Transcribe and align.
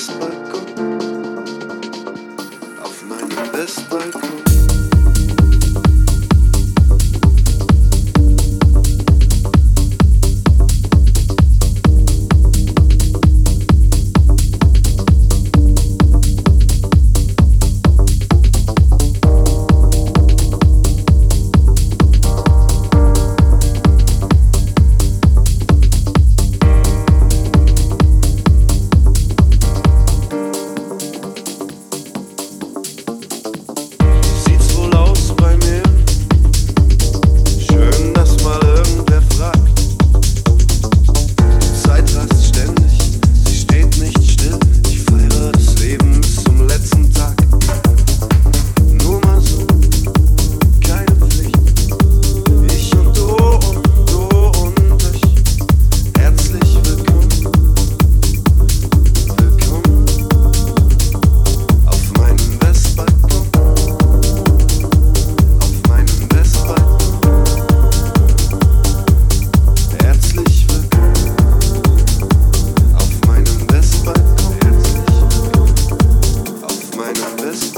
Jasper. 0.00 0.29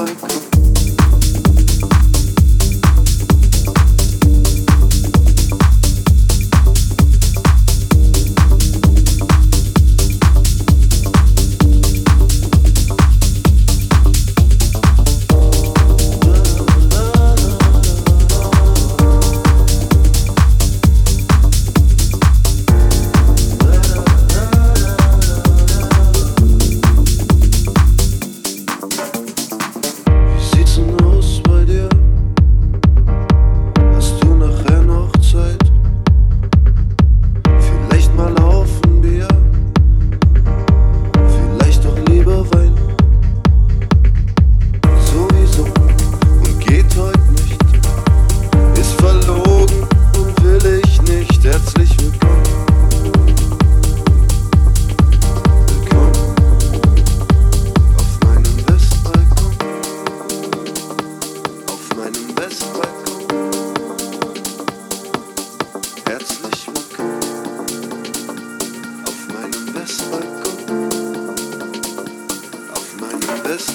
cycle 0.06 0.81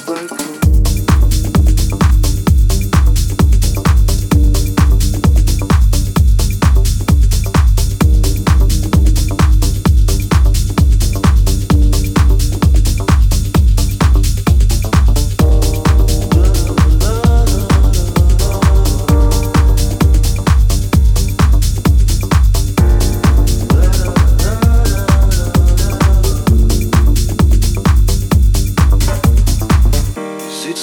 meinem 0.08 0.37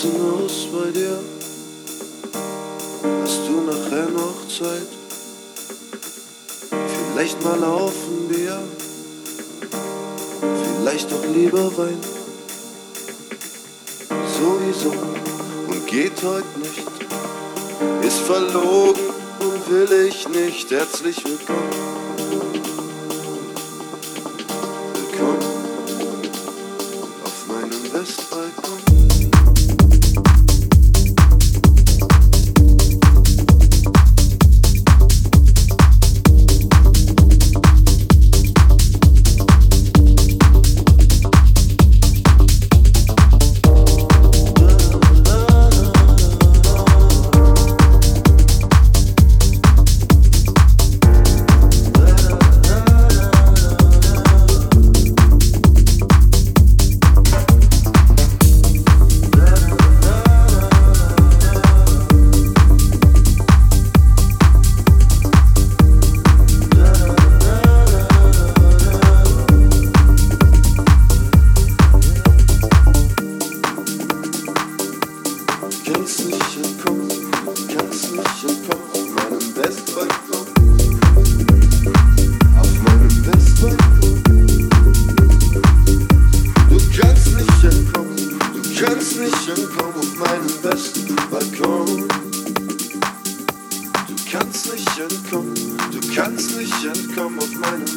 Denn 0.05 0.21
aus 0.21 0.67
bei 0.71 0.91
dir? 0.91 1.19
Hast 3.23 3.41
du 3.49 3.63
nachher 3.63 4.11
noch 4.11 4.47
Zeit? 4.49 4.89
Vielleicht 7.11 7.43
mal 7.43 7.65
auf 7.65 7.95
ein 8.11 8.29
Bier, 8.29 8.61
vielleicht 10.77 11.11
doch 11.11 11.25
lieber 11.33 11.75
Wein. 11.79 11.99
Sowieso 14.37 14.93
und 15.69 15.87
geht 15.87 16.23
heute 16.23 16.59
nicht, 16.59 16.87
ist 18.07 18.19
verlogen 18.19 19.01
und 19.41 19.71
will 19.71 20.07
ich 20.07 20.29
nicht. 20.29 20.71
Herzlich. 20.71 21.25
Willkommen 21.25 22.04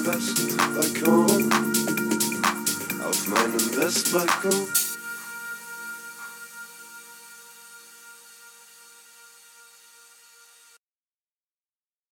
Westbalkon. 0.07 1.49
Auf 3.03 3.27
meinem 3.27 3.75
Westbalkon. 3.75 4.86